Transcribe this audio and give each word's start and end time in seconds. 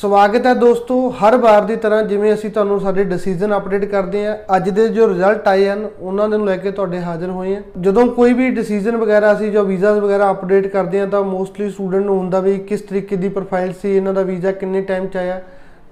ਸਵਾਗਤ 0.00 0.46
ਹੈ 0.46 0.52
ਦੋਸਤੋ 0.54 0.94
ਹਰ 1.10 1.36
ਵਾਰ 1.36 1.64
ਦੀ 1.64 1.74
ਤਰ੍ਹਾਂ 1.76 2.02
ਜਿਵੇਂ 2.02 2.32
ਅਸੀਂ 2.34 2.50
ਤੁਹਾਨੂੰ 2.50 2.78
ਸਾਡੇ 2.80 3.04
ਡਿਸੀਜਨ 3.04 3.56
ਅਪਡੇਟ 3.56 3.84
ਕਰਦੇ 3.84 4.24
ਹਾਂ 4.26 4.36
ਅੱਜ 4.56 4.68
ਦੇ 4.70 4.88
ਜੋ 4.88 5.08
ਰਿਜ਼ਲਟ 5.08 5.48
ਆਏ 5.48 5.68
ਹਨ 5.68 5.88
ਉਹਨਾਂ 6.00 6.28
ਨੂੰ 6.28 6.44
ਲੈ 6.46 6.56
ਕੇ 6.56 6.70
ਤੁਹਾਡੇ 6.70 7.00
ਹਾਜ਼ਰ 7.00 7.30
ਹੋਏ 7.30 7.54
ਹਾਂ। 7.56 7.62
ਜਦੋਂ 7.80 8.06
ਕੋਈ 8.06 8.32
ਵੀ 8.32 8.48
ਡਿਸੀਜਨ 8.50 8.96
ਵਗੈਰਾ 8.96 9.32
ਅਸੀਂ 9.32 9.50
ਜੋ 9.52 9.64
ਵੀਜ਼ਾਸ 9.64 9.98
ਵਗੈਰਾ 9.98 10.30
ਅਪਡੇਟ 10.30 10.66
ਕਰਦੇ 10.66 11.00
ਹਾਂ 11.00 11.06
ਤਾਂ 11.06 11.22
ਮੋਸਟਲੀ 11.22 11.70
ਸਟੂਡੈਂਟ 11.70 12.04
ਨੂੰ 12.04 12.18
ਹੁੰਦਾ 12.18 12.40
ਵੀ 12.40 12.58
ਕਿਸ 12.58 12.80
ਤਰੀਕੇ 12.80 13.16
ਦੀ 13.16 13.28
ਪ੍ਰੋਫਾਈਲ 13.28 13.72
ਸੀ 13.82 13.96
ਇਹਨਾਂ 13.96 14.14
ਦਾ 14.14 14.22
ਵੀਜ਼ਾ 14.22 14.52
ਕਿੰਨੇ 14.52 14.80
ਟਾਈਮ 14.80 15.06
ਚ 15.06 15.16
ਆਇਆ। 15.16 15.40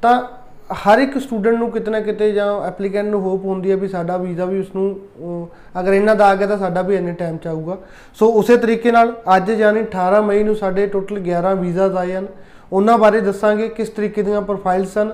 ਤਾਂ 0.02 0.20
ਹਰ 0.86 0.98
ਇੱਕ 0.98 1.18
ਸਟੂਡੈਂਟ 1.18 1.58
ਨੂੰ 1.58 1.70
ਕਿਤੇ 1.70 1.90
ਨਾ 1.90 2.00
ਕਿਤੇ 2.00 2.32
ਜਾਂ 2.32 2.46
ਐਪਲੀਕੈਂਟ 2.62 3.08
ਨੂੰ 3.08 3.20
ਹੋਪ 3.20 3.44
ਹੁੰਦੀ 3.44 3.70
ਹੈ 3.70 3.76
ਵੀ 3.76 3.88
ਸਾਡਾ 3.88 4.16
ਵੀਜ਼ਾ 4.16 4.44
ਵੀ 4.44 4.60
ਉਸ 4.60 4.66
ਨੂੰ 4.74 4.90
ਅਹ, 5.22 5.80
ਅਗਰ 5.80 5.92
ਇਹਨਾਂ 5.92 6.16
ਦਾ 6.16 6.26
ਆ 6.26 6.34
ਗਿਆ 6.34 6.46
ਤਾਂ 6.46 6.58
ਸਾਡਾ 6.58 6.82
ਵੀ 6.82 6.96
ਇੰਨੇ 6.96 7.12
ਟਾਈਮ 7.12 7.36
ਚ 7.36 7.46
ਆਊਗਾ। 7.46 7.76
ਸੋ 8.14 8.26
ਉਸੇ 8.32 8.56
ਤਰੀਕੇ 8.56 8.92
ਨਾਲ 8.92 9.12
ਅੱਜ 9.36 9.50
ਯਾਨੀ 9.50 9.80
18 9.80 10.20
ਮਈ 10.22 10.42
ਨੂੰ 10.42 10.56
ਸਾਡੇ 10.56 10.86
ਟੋਟਲ 10.86 11.18
11 11.20 11.54
ਵੀਜ਼ਾਸ 11.54 11.96
ਆਏ 11.96 12.14
ਹਨ। 12.14 12.26
ਉਹਨਾਂ 12.72 12.98
ਬਾਰੇ 12.98 13.20
ਦੱਸਾਂਗੇ 13.20 13.68
ਕਿਸ 13.68 13.88
ਤਰੀਕੇ 13.88 14.22
ਦੀਆਂ 14.22 14.42
ਪ੍ਰੋਫਾਈਲਸ 14.42 14.98
ਹਨ 14.98 15.12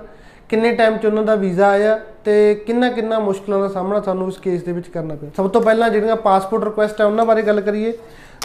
ਕਿੰਨੇ 0.49 0.73
ਟਾਈਮ 0.73 0.97
'ਚ 0.97 1.07
ਉਹਨਾਂ 1.07 1.23
ਦਾ 1.23 1.35
ਵੀਜ਼ਾ 1.35 1.69
ਆਇਆ 1.69 1.99
ਤੇ 2.25 2.55
ਕਿੰਨਾ 2.55 2.91
ਕਿੰਨਾ 2.91 3.19
ਮੁਸ਼ਕਲਾਂ 3.19 3.61
ਦਾ 3.61 3.69
ਸਾਹਮਣਾ 3.69 4.01
ਸਾਨੂੰ 4.01 4.29
ਇਸ 4.29 4.39
ਕੇਸ 4.39 4.63
ਦੇ 4.63 4.73
ਵਿੱਚ 4.73 4.89
ਕਰਨਾ 4.89 5.15
ਪਿਆ। 5.15 5.31
ਸਭ 5.37 5.51
ਤੋਂ 5.51 5.61
ਪਹਿਲਾਂ 5.61 5.91
ਜਿਹੜੀਆਂ 5.91 6.17
ਪਾਸਪੋਰਟ 6.17 6.65
ਰਿਕੁਐਸਟ 6.65 7.01
ਹੈ 7.01 7.07
ਉਹਨਾਂ 7.07 7.25
ਬਾਰੇ 7.25 7.43
ਗੱਲ 7.43 7.61
ਕਰੀਏ 7.61 7.93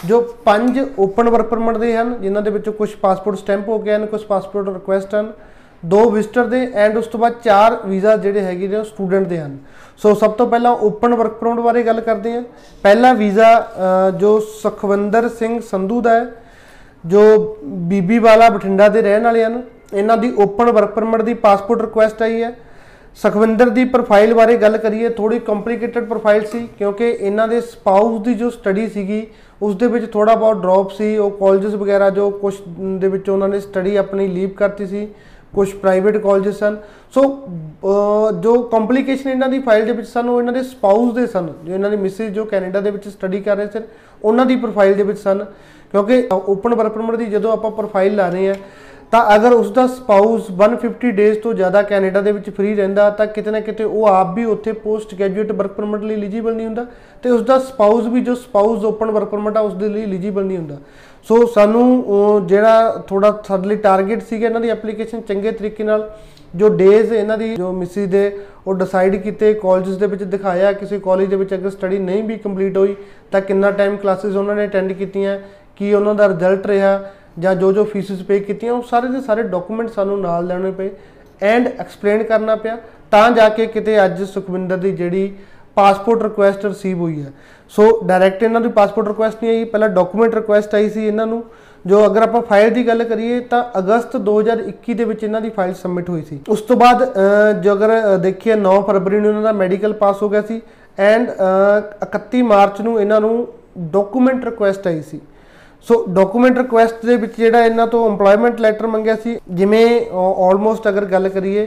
ਜੋ 0.04 0.20
ਪੰਜ 0.44 0.80
ਓਪਨ 0.98 1.28
ਵਰਕ 1.28 1.46
ਪਰਮਿਟ 1.46 1.76
ਦੇ 1.76 1.96
ਹਨ 1.96 2.20
ਜਿਨ੍ਹਾਂ 2.20 2.42
ਦੇ 2.42 2.50
ਵਿੱਚੋਂ 2.50 2.72
ਕੁਝ 2.72 2.94
ਪਾਸਪੋਰਟ 2.94 3.38
ਸਟੈਂਪ 3.38 3.68
ਹੋ 3.68 3.78
ਗਏ 3.78 3.94
ਹਨ 3.94 4.06
ਕੁਝ 4.06 4.24
ਪਾਸਪੋਰਟ 4.24 4.68
ਰਿਕੁਐਸਟ 4.68 5.14
ਹਨ 5.14 5.32
ਦੋ 5.84 6.10
ਵਿਜ਼ਟਰ 6.10 6.44
ਦੇ 6.44 6.70
ਐਂਡ 6.74 6.96
ਉਸ 6.96 7.06
ਤੋਂ 7.06 7.20
ਬਾਅਦ 7.20 7.32
ਚਾਰ 7.44 7.78
ਵੀਜ਼ਾ 7.86 8.16
ਜਿਹੜੇ 8.16 8.40
ਹੈਗੇ 8.40 8.68
ਨੇ 8.68 8.84
ਸਟੂਡੈਂਟ 8.84 9.26
ਦੇ 9.26 9.38
ਹਨ। 9.38 9.58
ਸੋ 9.96 10.14
ਸਭ 10.14 10.30
ਤੋਂ 10.30 10.46
ਪਹਿਲਾਂ 10.46 10.70
ਓਪਨ 10.70 11.14
ਵਰਕ 11.14 11.32
ਪਰਮਿਟ 11.32 11.58
ਬਾਰੇ 11.58 11.82
ਗੱਲ 11.82 12.00
ਕਰਦੇ 12.00 12.32
ਹਾਂ। 12.32 12.42
ਪਹਿਲਾ 12.82 13.12
ਵੀਜ਼ਾ 13.12 13.70
ਅ, 14.08 14.10
ਜੋ 14.10 14.40
ਸੁਖਵਿੰਦਰ 14.40 15.28
ਸਿੰਘ 15.28 15.60
ਸੰਧੂ 15.60 16.00
ਦਾ 16.00 16.10
ਹੈ 16.10 16.26
ਜੋ 17.04 17.22
ਬੀਬੀ 17.64 18.18
ਵਾਲਾ 18.18 18.48
ਬਠਿੰਡਾ 18.48 18.88
ਦੇ 18.88 19.02
ਰਹਿਣ 19.02 19.24
ਵਾਲੇ 19.24 19.44
ਹਨ, 19.44 19.62
ਇਹਨਾਂ 19.94 20.16
ਦੀ 20.16 20.32
ਓਪਨ 20.38 20.70
ਵਰਕ 20.70 20.90
ਪਰਮਿਟ 20.90 21.22
ਦੀ 21.22 21.34
ਪਾਸਪੋਰਟ 21.36 21.80
ਰਿਕੁਐਸਟ 21.80 22.22
ਆਈ 22.22 22.42
ਹੈ। 22.42 22.52
ਸੁਖਵਿੰਦਰ 23.18 23.68
ਦੀ 23.68 23.84
ਪ੍ਰੋਫਾਈਲ 23.84 24.34
ਬਾਰੇ 24.34 24.56
ਗੱਲ 24.56 24.76
ਕਰੀਏ 24.76 25.08
ਥੋੜੀ 25.08 25.38
ਕੰਪਲਿਕੇਟਡ 25.38 26.04
ਪ੍ਰੋਫਾਈਲ 26.04 26.44
ਸੀ, 26.44 26.66
ਕਿਉਂਕਿ 26.78 27.08
ਇਹਨਾਂ 27.10 27.48
ਦੇ 27.48 27.60
ਸਪਾਊਸ 27.60 28.20
ਦੀ 28.22 28.34
ਜੋ 28.34 28.50
ਸਟੱਡੀ 28.50 28.86
ਸੀਗੀ, 28.88 29.26
ਉਸ 29.62 29.74
ਦੇ 29.76 29.86
ਵਿੱਚ 29.86 30.10
ਥੋੜਾ 30.12 30.34
ਬਹੁਤ 30.34 30.60
ਡ੍ਰੌਪ 30.60 30.90
ਸੀ, 30.90 31.16
ਉਹ 31.16 31.30
ਕਾਲਜਸ 31.30 31.74
ਵਗੈਰਾ 31.74 32.10
ਜੋ 32.10 32.30
ਕੁਝ 32.30 32.54
ਦੇ 32.98 33.08
ਵਿੱਚ 33.08 33.30
ਉਹਨਾਂ 33.30 33.48
ਨੇ 33.48 33.60
ਸਟੱਡੀ 33.60 33.96
ਆਪਣੀ 33.96 34.26
ਲੀਵ 34.28 34.48
ਕਰਤੀ 34.48 34.86
ਸੀ। 34.86 35.08
ਕੁਝ 35.54 35.72
ਪ੍ਰਾਈਵੇਟ 35.72 36.16
ਕਾਲਜਸ 36.16 36.58
ਸਨ। 36.58 36.76
ਸੋ 37.10 37.22
ਅਹ, 37.22 38.32
ਜੋ 38.40 38.62
ਕੰਪਲਿਕੇਸ਼ਨ 38.62 39.30
ਇਹਨਾਂ 39.30 39.48
ਦੀ 39.48 39.58
ਫਾਈਲ 39.58 39.84
ਦੇ 39.86 39.92
ਵਿੱਚ 39.92 40.08
ਸਨ 40.08 40.28
ਉਹ 40.28 40.38
ਇਹਨਾਂ 40.38 40.52
ਦੇ 40.52 40.62
ਸਪਾਊਸ 40.62 41.14
ਦੇ 41.14 41.26
ਸਨ 41.26 41.52
ਜੋ 41.64 41.74
ਇਹਨਾਂ 41.74 41.90
ਦੀ 41.90 41.96
ਮਿਸਿਸ 41.96 42.30
ਜੋ 42.30 42.44
ਕੈਨੇਡਾ 42.44 42.80
ਦੇ 42.80 42.90
ਵਿੱਚ 42.90 43.08
ਸਟੱਡੀ 43.08 43.40
ਕਰ 43.40 43.56
ਰਹੇ 43.56 43.66
ਸਨ 43.66 43.82
ਉਹਨਾਂ 44.24 44.46
ਦੀ 44.46 44.56
ਪ੍ਰੋਫਾਈਲ 44.56 44.94
ਦੇ 44.94 45.02
ਵਿੱਚ 45.02 45.18
ਸਨ। 45.18 45.44
ਕਿਉਂਕਿ 45.92 46.28
ਓਪਨ 46.32 46.74
ਵਰਕ 46.74 46.92
ਪਰਮਿਟ 46.92 47.16
ਦੀ 47.16 47.26
ਜਦੋਂ 47.26 47.52
ਆਪਾਂ 47.52 47.70
ਪ੍ਰੋਫਾਈਲ 47.70 48.16
ਲਾ 48.16 48.28
ਰਹੇ 48.28 48.48
ਹਾਂ 48.48 48.54
ਤਾਂ 49.12 49.20
ਅਗਰ 49.34 49.52
ਉਸ 49.52 49.70
ਦਾ 49.70 49.86
ਸਪਾਊਸ 49.86 50.46
150 50.52 51.10
ਡੇਜ਼ 51.16 51.38
ਤੋਂ 51.38 51.52
ਜ਼ਿਆਦਾ 51.54 51.82
ਕੈਨੇਡਾ 51.82 52.20
ਦੇ 52.20 52.32
ਵਿੱਚ 52.32 52.48
ਫ੍ਰੀ 52.50 52.74
ਰਹਿੰਦਾ 52.74 53.08
ਤਾਂ 53.10 53.26
ਕਿਤੇ 53.26 53.50
ਨਾ 53.50 53.60
ਕਿਤੇ 53.60 53.84
ਉਹ 53.84 54.06
ਆਪ 54.06 54.34
ਵੀ 54.34 54.44
ਉੱਥੇ 54.44 54.72
ਪੋਸਟ 54.84 55.14
ਗ੍ਰੈਜੂਏਟ 55.14 55.52
ਵਰਕ 55.52 55.72
ਪਰਮਿਟ 55.72 56.02
ਲਈ 56.02 56.14
ਐਲੀਜੀਬਲ 56.14 56.54
ਨਹੀਂ 56.54 56.66
ਹੁੰਦਾ 56.66 56.86
ਤੇ 57.24 57.30
ਉਸ 57.30 57.42
ਦਾ 57.42 57.58
ਸਪਾਊਸ 57.58 58.06
ਵੀ 58.06 58.20
ਜੋ 58.20 58.34
ਸਪਾਊਸ 58.34 58.84
ਓਪਨ 58.84 59.10
ਵਰਕ 59.10 59.28
ਪਰਮਿਟ 59.28 59.56
ਆ 59.56 59.60
ਉਸ 59.60 59.74
ਦੇ 59.74 59.88
ਲਈ 59.88 60.02
ਐਲੀਜੀਬਲ 60.02 60.44
ਨਹੀਂ 60.44 60.58
ਹੁੰਦਾ। 60.58 60.78
ਸੋ 61.28 61.44
ਸਾਨੂੰ 61.46 61.84
ਅਹ, 62.02 62.40
ਜਿਹੜਾ 62.46 63.02
ਥੋੜਾ 63.08 63.42
ਸਾਡੇ 63.48 63.68
ਲਈ 63.68 63.76
ਟਾਰਗੇਟ 63.76 64.22
ਸੀਗਾ 64.22 64.46
ਇਹਨਾਂ 64.46 64.60
ਦੀ 64.60 64.68
ਐਪਲੀਕੇਸ਼ਨ 64.70 65.20
ਚੰਗੇ 65.20 65.50
ਤਰੀਕੇ 65.52 65.84
ਨਾਲ 65.84 66.10
ਜੋ 66.54 66.68
ਡੇਜ਼ 66.68 67.12
ਇਹਨਾਂ 67.12 67.38
ਦੀ 67.38 67.54
ਜੋ 67.56 67.72
ਮਿਸਿਸ 67.72 68.08
ਦੇ 68.08 68.30
ਉਹ 68.66 68.74
ਡਿਸਾਈਡ 68.74 69.16
ਕੀਤੇ 69.16 69.52
ਕਾਲਜਸ 69.54 69.96
ਦੇ 69.96 70.06
ਵਿੱਚ 70.06 70.22
ਦਿਖਾਇਆ 70.24 70.72
ਕਿਸੇ 70.72 70.98
ਕਾਲਜ 70.98 71.28
ਦੇ 71.28 71.36
ਵਿੱਚ 71.36 71.54
ਅਗਰ 71.54 71.70
ਸਟੱਡੀ 71.70 71.98
ਨਹੀਂ 71.98 72.22
ਵੀ 72.22 72.36
ਕੰਪਲੀਟ 72.36 72.76
ਹੋਈ 72.76 72.94
ਤਾਂ 73.32 73.40
ਕਿੰਨਾ 73.40 73.70
ਟਾਈਮ 73.70 73.96
ਕਲਾਸਿਸ 73.96 74.36
ਉਹਨਾਂ 74.36 74.54
ਨੇ 74.54 74.64
ਅਟੈਂਡ 74.66 74.92
ਕੀਤੀਆਂ 74.92 75.38
ਕੀ 75.76 75.92
ਉਹਨਾਂ 75.94 76.14
ਦਾ 76.14 76.28
ਰਿਜ਼ਲਟ 76.28 76.66
ਰਿਹਾ 76.66 77.00
ਜਾਂ 77.38 77.54
ਜੋ 77.54 77.72
ਜੋ 77.72 77.84
ਫੀਸਿਸ 77.84 78.22
ਪੇ 78.22 78.40
ਕੀਤੀਆਂ 78.40 78.72
ਉਹ 78.72 78.82
ਸਾਰੇ 78.82 79.08
ਦੇ 79.08 79.20
ਸਾਰੇ 79.20 79.42
ਡਾਕੂਮੈਂਟ 79.42 79.88
ਸਾਨੂੰ 79.88 80.20
ਨਾਲ 80.20 80.46
ਲੈਣੇ 80.46 80.70
ਪਏ 80.70 80.90
ਐਂਡ 81.42 81.68
ਐਕਸਪਲੇਨ 81.78 82.22
ਕਰਨਾ 82.22 82.56
ਪਿਆ। 82.56 82.78
ਤਾਂ 83.10 83.30
ਜਾ 83.30 83.48
ਕੇ 83.48 83.66
ਕਿਤੇ 83.66 84.04
ਅੱਜ 84.04 84.22
ਸੁਖਵਿੰਦਰ 84.22 84.76
ਦੀ 84.76 84.92
ਜਿਹੜੀ 84.92 85.36
ਪਾਸਪੋਰਟ 85.74 86.22
ਰਿਕੁਐਸਟ 86.22 86.66
ਰਿਸੀਵ 86.66 87.00
ਹੋਈ 87.00 87.22
ਹੈ। 87.22 87.32
ਸੋ 87.68 88.02
ਡਾਇਰੈਕਟ 88.04 88.42
ਇਹਨਾਂ 88.42 88.60
ਦੀ 88.60 88.68
ਪਾਸਪੋਰਟ 88.68 89.08
ਰਿਕੁਐਸਟ 89.08 89.38
ਨਹੀਂ 89.42 89.58
ਆਈ 89.58 89.64
ਪਹਿਲਾਂ 89.64 89.88
ਡਾਕੂਮੈਂਟ 89.88 90.34
ਰਿਕੁਐਸਟ 90.34 90.74
ਆਈ 90.74 90.90
ਸੀ 90.90 91.06
ਇਹਨਾਂ 91.06 91.26
ਨੂੰ। 91.26 91.44
ਜੋ 91.86 92.06
ਅਗਰ 92.06 92.22
ਆਪਾਂ 92.22 92.42
ਫਾਈਲ 92.42 92.70
ਦੀ 92.70 92.86
ਗੱਲ 92.86 93.04
ਕਰੀਏ 93.04 93.40
ਤਾਂ 93.40 93.78
ਅਗਸਤ 93.78 94.16
2021 94.16 94.94
ਦੇ 94.94 95.04
ਵਿੱਚ 95.04 95.24
ਇਹਨਾਂ 95.24 95.40
ਦੀ 95.40 95.50
ਫਾਈਲ 95.50 95.74
ਸਬਮਿਟ 95.74 96.10
ਹੋਈ 96.10 96.22
ਸੀ। 96.22 96.40
ਉਸ 96.48 96.60
ਤੋਂ 96.60 96.76
ਬਾਅਦ 96.76 97.04
ਅਹ, 97.04 97.60
ਜੋ 97.60 97.72
ਅਗਰ 97.72 97.88
ਅਹ, 97.88 98.18
ਦੇਖੀਏ 98.18 98.54
9 98.54 98.82
ਫਰਵਰੀ 98.82 99.20
ਨੂੰ 99.20 99.28
ਇਹਨਾਂ 99.28 99.42
ਦਾ 99.42 99.52
ਮੈਡੀਕਲ 99.52 99.92
ਪਾਸ 99.92 100.22
ਹੋ 100.22 100.28
ਗਿਆ 100.28 100.42
ਸੀ। 100.42 100.60
ਐਂਡ 100.98 101.30
31 102.02 102.42
ਮਾਰਚ 102.42 102.80
ਨੂੰ 102.80 103.00
ਇਹਨਾਂ 103.00 103.20
ਨੂੰ 103.20 103.48
ਡਾਕੂਮੈਂਟ 103.78 104.44
ਰਿਕੁਐਸਟ 104.44 104.86
ਆਈ 104.86 105.02
ਸੀ। 105.02 105.20
ਸੋ 105.86 106.04
ਡਾਕੂਮੈਂਟ 106.08 106.58
ਰਿਕੁਐਸਟ 106.58 107.04
ਦੇ 107.06 107.16
ਵਿੱਚ 107.16 107.32
ਜਿਹੜਾ 107.36 107.64
ਇਹਨਾਂ 107.64 107.86
ਤੋਂ 107.86 108.08
EMPLOYMENT 108.08 108.60
ਲੈਟਰ 108.60 108.86
ਮੰਗਿਆ 108.86 109.14
ਸੀ, 109.16 109.38
ਜਿਵੇਂ 109.50 109.86
ਆਲਮੋਸਟ 110.12 110.88
ਅਗਰ 110.88 111.04
ਗੱਲ 111.04 111.28
ਕਰੀਏ, 111.28 111.66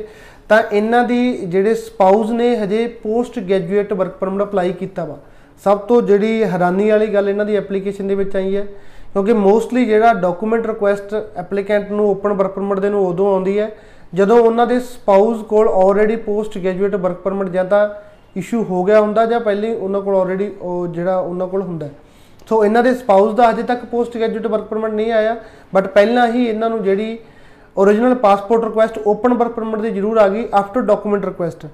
ਤਾਂ 0.49 0.61
ਇਹਨਾਂ 0.71 1.03
ਦੀ 1.03 1.31
ਜਿਹੜੇ 1.37 1.73
ਸਪਾਊਸ 1.75 2.29
ਨੇ 2.31 2.55
ਹਜੇ 2.57 2.85
post 3.03 3.39
graduate 3.39 3.93
work 3.93 4.15
permit 4.19 4.43
apply 4.43 4.71
ਕੀਤਾ 4.73 5.05
ਵਾ 5.05 5.17
ਸਭ 5.63 5.77
ਤੋਂ 5.87 6.01
ਜਿਹੜੀ 6.01 6.43
ਹੈਰਾਨੀ 6.43 6.89
ਵਾਲੀ 6.89 7.07
ਗੱਲ 7.13 7.29
ਇਹਨਾਂ 7.29 7.45
ਦੀ 7.45 7.55
ਐਪਲੀਕੇਸ਼ਨ 7.55 8.07
ਦੇ 8.07 8.15
ਵਿੱਚ 8.15 8.35
ਆਈ 8.35 8.55
ਹੈ, 8.55 8.65
ਕਿਉਂਕਿ 9.13 9.33
ਮੋਸਟਲੀ 9.33 9.85
ਜਿਹੜਾ 9.85 10.13
ਡਾਕੂਮੈਂਟ 10.13 10.67
ਰਿਕੁਐਸਟ 10.67 11.13
ਐਪਲੀਕੈਂਟ 11.37 11.91
ਨੂੰ 11.91 12.09
ਓਪਨ 12.09 12.33
ਵਰਕ 12.33 12.51
ਪਰਮਿਟ 12.51 12.79
ਦੇ 12.79 12.89
ਨੂੰ 12.89 13.05
ਉਦੋਂ 13.07 13.31
ਆਉਂਦੀ 13.33 13.59
ਹੈ, 13.59 13.69
ਜਦੋਂ 14.13 14.39
ਉਹਨਾਂ 14.39 14.67
ਦੇ 14.67 14.79
ਸਪਾਊਸ 14.79 15.41
ਕੋਲ 15.49 15.69
already 15.69 16.15
post 16.15 16.57
graduate 16.57 16.95
work 16.95 17.17
permit 17.17 17.49
ਜਾਂ 17.49 17.65
ਤਾਂ 17.65 17.87
ਇਸ਼ੂ 18.35 18.63
ਹੋ 18.63 18.83
ਗਿਆ 18.83 18.99
ਹੁੰਦਾ 19.01 19.25
ਜਾਂ 19.25 19.39
ਪਹਿਲੇ 19.39 19.73
ਉਹਨਾਂ 19.73 20.01
ਕੋਲ 20.01 20.15
ਆਲਰੇਡੀ 20.15 20.51
ਉਹ 20.61 20.87
ਜਿਹੜਾ 20.87 21.17
ਉਹਨਾਂ 21.17 21.47
ਕੋਲ 21.47 21.61
ਹੁੰਦਾ 21.61 21.85
ਹੈ। 21.85 21.91
ਸੋ 22.47 22.63
ਇਹਨਾਂ 22.65 22.83
ਦੇ 22.83 22.93
ਸਪਾਊਸ 22.95 23.33
ਦਾ 23.35 23.49
ਅਜੇ 23.49 23.63
ਤੱਕ 23.63 23.85
ਪੋਸਟ 23.85 24.17
ਗ੍ਰੈਜੂਏਟ 24.17 24.47
ਵਰਕ 24.47 24.63
ਪਰਮਿਟ 24.63 24.91
ਨਹੀਂ 24.91 25.11
ਆਇਆ 25.11 25.35
ਬਟ 25.73 25.87
ਪਹਿਲਾਂ 25.89 26.27
ਹੀ 26.27 26.45
ਇਹਨਾਂ 26.45 26.69
ਨੂੰ 26.69 26.83
ਜਿਹੜੀ 26.83 27.17
origignal 27.75 28.15
passport 28.17 28.63
request 28.63 28.97
open 29.07 29.33
work 29.33 29.51
permit 29.51 29.79
ਦੀ 29.81 29.89
ਜ਼ਰੂਰ 29.91 30.17
ਆ 30.17 30.27
ਗਈ 30.27 30.45
ਆਫਟਰ 30.53 30.81
ਡਾਕੂਮੈਂਟ 30.83 31.25
ਰਿਕੁਐਸਟ 31.25 31.65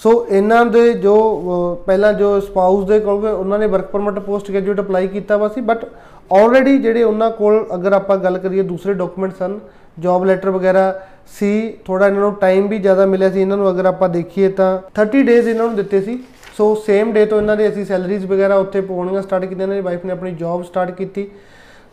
ਸੋ 0.00 0.12
ਇਹਨਾਂ 0.28 0.64
ਦੇ 0.66 0.92
ਜੋ 0.94 1.14
ਅਹ, 1.16 1.74
ਪਹਿਲਾਂ 1.86 2.12
ਜੋ 2.12 2.38
ਸਪਾਊਸ 2.40 2.84
ਦੇ 2.84 2.98
ਕੋਲ 3.00 3.26
ਉਹਨਾਂ 3.26 3.58
ਨੇ 3.58 3.66
work 3.66 3.86
permit 3.86 4.18
post 4.20 4.50
graduate 4.50 4.80
apply 4.80 5.08
ਕੀਤਾ 5.08 5.36
ਵਾ 5.36 5.48
ਸੀ 5.48 5.60
ਬਟ 5.62 5.84
ਆਲਰੇਡੀ 6.30 6.76
ਜਿਹੜੇ 6.78 7.02
ਉਹਨਾਂ 7.02 7.30
ਕੋਲ 7.32 7.64
ਅਗਰ 7.74 7.92
ਆਪਾਂ 7.92 8.16
ਗੱਲ 8.18 8.38
ਕਰੀਏ 8.38 8.62
ਦੂਸਰੇ 8.62 8.94
ਡਾਕੂਮੈਂਟਸ 8.94 9.42
ਹਨ 9.42 9.58
ਜੌਬ 9.98 10.24
ਲੈਟਰ 10.24 10.50
ਵਗੈਰਾ 10.50 10.92
ਸੀ 11.38 11.50
ਥੋੜਾ 11.84 12.06
ਇਹਨਾਂ 12.06 12.20
ਨੂੰ 12.20 12.34
ਟਾਈਮ 12.34 12.66
ਵੀ 12.68 12.78
ਜ਼ਿਆਦਾ 12.78 13.06
ਮਿਲਿਆ 13.06 13.30
ਸੀ 13.30 13.40
ਇਹਨਾਂ 13.40 13.56
ਨੂੰ 13.56 13.70
ਅਗਰ 13.70 13.84
ਆਪਾਂ 13.86 14.08
ਦੇਖੀਏ 14.08 14.48
ਤਾਂ 14.52 14.76
30 15.00 15.22
ਡੇਜ਼ 15.24 15.48
ਇਹਨਾਂ 15.48 15.66
ਨੂੰ 15.66 15.76
ਦਿੱਤੇ 15.76 16.00
ਸੀ। 16.00 16.18
ਸੋ 16.56 16.74
ਸੇਮ 16.74 17.12
ਡੇ 17.12 17.26
ਤੋਂ 17.26 17.38
ਇਹਨਾਂ 17.38 17.56
ਦੇ 17.56 17.68
ਅਸੀਂ 17.68 17.84
ਸੈਲਰੀਜ਼ 17.84 18.26
ਵਗੈਰਾ 18.26 18.54
ਉੱਥੇ 18.54 18.80
ਪਾਉਣੀਆਂ 18.80 19.22
ਸਟਾਰਟ 19.22 19.44
ਕੀਤੀਆਂ 19.44 19.62
ਇਹਨਾਂ 19.62 19.76
ਦੀ 19.76 19.82
ਵਾਈਫ 19.82 20.04
ਨੇ 20.04 20.12
ਆਪਣੀ 20.12 20.32
ਜੌਬ 20.32 20.64
ਸਟਾਰਟ 20.64 20.90
ਕੀਤੀ। 20.90 21.30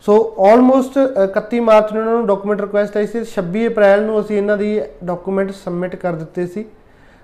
ਸੋ 0.00 0.34
ਆਲਮੋਸਟ 0.38 0.98
31 1.24 1.60
ਮਾਰਚ 1.60 1.92
ਨੂੰ 1.92 2.02
ਇਹਨਾਂ 2.02 2.14
ਨੂੰ 2.14 2.26
ਡਾਕੂਮੈਂਟ 2.26 2.60
ਰਿਕੁਐਸਟ 2.60 2.96
ਆਈ 2.96 3.06
ਸੀ। 3.06 3.24
26 3.24 3.66
ਅਪ੍ਰੈਲ 3.66 4.02
ਨੂੰ 4.02 4.20
ਅਸੀਂ 4.20 4.36
ਇਹਨਾਂ 4.36 4.56
ਦੀ 4.56 4.80
ਡਾਕੂਮੈਂਟ 5.04 5.50
ਸਬਮਿਟ 5.50 5.96
ਕਰ 5.96 6.12
ਦਿੱਤੇ 6.12 6.46
ਸੀ। 6.46 6.64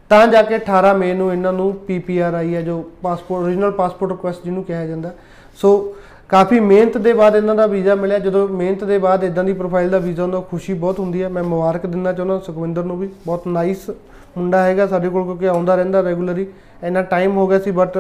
ਤਾਂ 0.09 0.27
ਜਾ 0.27 0.43
ਕੇ 0.43 0.56
18 0.56 0.94
ਮਈ 0.94 1.12
ਨੂੰ 1.12 1.33
ਇਹਨਾਂ 1.33 1.53
ਨੂੰ 1.53 1.75
ਪੀਪੀਆਰ 1.75 2.34
ਆਈ 2.34 2.55
ਹੈ, 2.55 2.62
ਜੋ 2.62 2.91
ਪਾਸਪੋਰਟ 3.03 3.47
origignal 3.47 3.73
ਪਾਸਪੋਰਟ 3.73 4.12
ਰਿਕੁਐਸਟ 4.12 4.44
ਜਿਹਨੂੰ 4.44 4.65
ਕਿਹਾ 4.65 4.87
ਜਾਂਦਾ। 4.87 5.11
ਸੋ 5.56 5.94
ਕਾਫੀ 6.28 6.61
ਮਿਹਨਤ 6.61 6.99
ਦੇ 6.99 7.12
ਬਾਅਦ 7.12 7.37
ਇਹਨਾਂ 7.37 7.55
ਦਾ 7.55 7.67
ਵੀਜ਼ਾ 7.67 7.94
ਮਿਲਿਆ। 7.94 8.19
ਜਦੋਂ 8.19 8.49
ਮਿਹਨਤ 8.49 8.84
ਦੇ 8.84 8.99
ਬਾਅਦ 8.99 9.25
ਇਦਾਂ 9.25 9.44
ਦੀ 9.44 9.53
ਪ੍ਰੋਫਾਈਲ 9.53 9.91
ਦਾ 9.91 9.99
ਵੀਜ਼ਾ 9.99 10.23
ਹੁੰਦਾ 10.23 10.41
ਖੁਸ਼ੀ 10.41 10.75
ਬਹੁਤ 10.75 10.99
ਹੁੰਦੀ 10.99 11.23
ਹੈ। 11.23 11.28
ਮੈਂ 11.28 11.43
ਮੁਬਾਰਕ 11.43 11.87
ਦਿੰਦਾ 11.87 12.12
ਚਾਹੁੰਦਾ, 12.12 12.39
ਸੁਖਵਿੰਦਰ 12.39 12.83
ਨੂੰ 12.83 12.99
ਵੀ। 12.99 13.09
ਬਹੁਤ 13.27 13.47
ਨਾਈਸ 13.47 13.91
ਮੁੰਡਾ 14.37 14.62
ਹੈਗਾ 14.62 14.87
ਸਾਡੇ 14.87 15.09
ਕੋਲ 15.09 15.25
ਕਿਉਂਕਿ 15.25 15.49
ਆਉਂਦਾ 15.49 15.75
ਰਹਿੰਦਾ 15.75 16.03
ਰੈਗੂਲਰੀ 16.03 16.47
ਇੰਨਾ 16.84 17.03
ਟਾਈਮ 17.03 17.37
ਹੋ 17.37 17.47
ਗਿਆ 17.47 17.59
ਸੀ 17.59 17.71
ਬਟ 17.71 17.99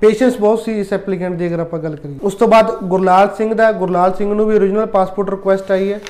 ਪੇਸ਼ੈਂਸ 0.00 0.36
ਬਹੁਤ 0.38 0.60
ਸੀ 0.60 0.80
ਇਸ 0.80 0.92
ਐਪਲੀਕੈਂਟ 0.92 1.34
ਦੀ, 1.34 1.46
ਅਗਰ 1.48 1.60
ਆਪਾਂ 1.60 1.78
ਗੱਲ 1.78 1.96
ਕਰੀਏ। 1.96 2.18
ਉਸ 2.22 2.34
ਤੋਂ 2.34 2.48
ਬਾਅਦ 2.48 2.70
ਗੁਰਲਾਲ 2.84 3.28
ਸਿੰਘ 3.36 3.54
ਦਾ, 3.54 3.70
ਗੁਰਲਾਲ 3.72 4.14
ਸਿੰਘ 4.14 4.34
ਨੂੰ 4.34 4.46
ਵੀ 4.46 4.56
origignal 4.56 4.86
ਪਾਸਪੋਰਟ 4.86 5.30
ਰਿਕੁਐਸਟ 5.30 5.70
ਆਈ 5.70 5.92
ਹੈ। 5.92 6.00